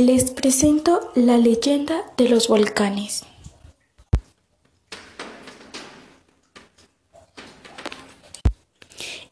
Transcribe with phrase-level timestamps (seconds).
[0.00, 3.24] les presento la leyenda de los volcanes.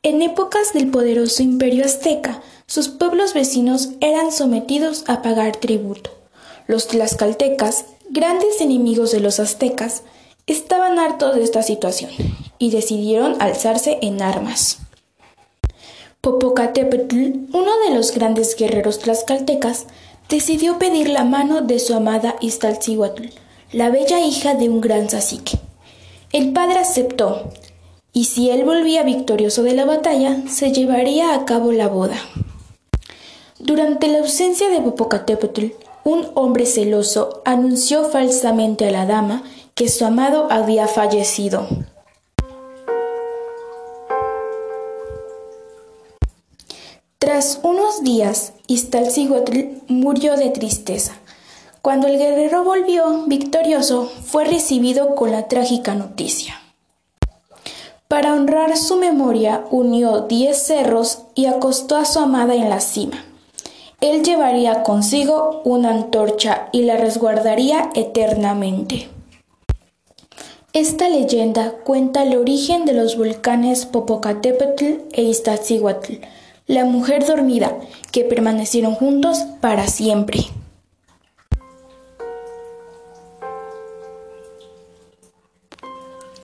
[0.03, 6.11] En épocas del poderoso imperio azteca, sus pueblos vecinos eran sometidos a pagar tributo.
[6.67, 10.03] Los tlaxcaltecas, grandes enemigos de los aztecas,
[10.47, 12.11] estaban hartos de esta situación
[12.59, 14.81] y decidieron alzarse en armas.
[16.21, 17.17] Popocatépetl,
[17.53, 19.87] uno de los grandes guerreros tlaxcaltecas,
[20.29, 23.29] decidió pedir la mano de su amada Iztaccíhuatl,
[23.73, 25.59] la bella hija de un gran cacique.
[26.33, 27.51] El padre aceptó,
[28.13, 32.17] y si él volvía victorioso de la batalla, se llevaría a cabo la boda.
[33.59, 35.67] Durante la ausencia de Popocatépetl,
[36.05, 39.43] un hombre celoso anunció falsamente a la dama
[39.75, 41.69] que su amado había fallecido.
[47.29, 51.13] Tras unos días, Iztaccíhuatl murió de tristeza.
[51.83, 56.55] Cuando el guerrero volvió victorioso, fue recibido con la trágica noticia.
[58.09, 63.23] Para honrar su memoria, unió diez cerros y acostó a su amada en la cima.
[64.01, 69.11] Él llevaría consigo una antorcha y la resguardaría eternamente.
[70.73, 76.15] Esta leyenda cuenta el origen de los volcanes Popocatépetl e Iztaccíhuatl,
[76.69, 77.77] la mujer dormida,
[78.13, 80.41] que permanecieron juntos para siempre.